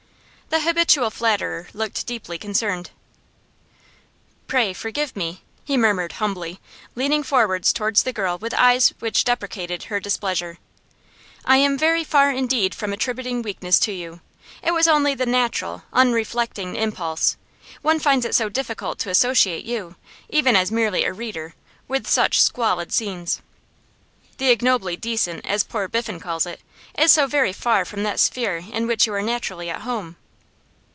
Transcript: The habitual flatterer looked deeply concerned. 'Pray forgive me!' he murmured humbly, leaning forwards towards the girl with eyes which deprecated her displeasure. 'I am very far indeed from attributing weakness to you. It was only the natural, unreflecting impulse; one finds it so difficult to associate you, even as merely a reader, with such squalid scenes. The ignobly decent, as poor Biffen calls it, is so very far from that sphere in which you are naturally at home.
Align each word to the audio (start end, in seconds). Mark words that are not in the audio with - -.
The 0.53 0.59
habitual 0.59 1.11
flatterer 1.11 1.69
looked 1.73 2.05
deeply 2.05 2.37
concerned. 2.37 2.89
'Pray 4.47 4.73
forgive 4.73 5.15
me!' 5.15 5.43
he 5.63 5.77
murmured 5.77 6.11
humbly, 6.19 6.59
leaning 6.93 7.23
forwards 7.23 7.71
towards 7.71 8.03
the 8.03 8.11
girl 8.11 8.37
with 8.37 8.53
eyes 8.55 8.89
which 8.99 9.23
deprecated 9.23 9.83
her 9.83 10.01
displeasure. 10.01 10.57
'I 11.45 11.55
am 11.55 11.77
very 11.77 12.03
far 12.03 12.31
indeed 12.31 12.75
from 12.75 12.91
attributing 12.91 13.41
weakness 13.41 13.79
to 13.79 13.93
you. 13.93 14.19
It 14.61 14.71
was 14.71 14.89
only 14.89 15.15
the 15.15 15.25
natural, 15.25 15.83
unreflecting 15.93 16.75
impulse; 16.75 17.37
one 17.81 18.01
finds 18.01 18.25
it 18.25 18.35
so 18.35 18.49
difficult 18.49 18.99
to 18.99 19.09
associate 19.09 19.63
you, 19.63 19.95
even 20.27 20.57
as 20.57 20.69
merely 20.69 21.05
a 21.05 21.13
reader, 21.13 21.53
with 21.87 22.05
such 22.05 22.41
squalid 22.43 22.91
scenes. 22.91 23.41
The 24.37 24.49
ignobly 24.51 24.97
decent, 24.97 25.45
as 25.45 25.63
poor 25.63 25.87
Biffen 25.87 26.19
calls 26.19 26.45
it, 26.45 26.59
is 26.97 27.13
so 27.13 27.25
very 27.25 27.53
far 27.53 27.85
from 27.85 28.03
that 28.03 28.19
sphere 28.19 28.57
in 28.57 28.85
which 28.85 29.07
you 29.07 29.13
are 29.13 29.21
naturally 29.21 29.69
at 29.69 29.83
home. 29.83 30.17